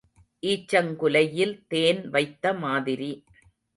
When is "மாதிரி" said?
2.53-3.11